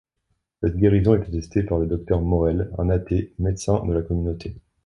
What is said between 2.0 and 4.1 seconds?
Morell, un athée médecin de la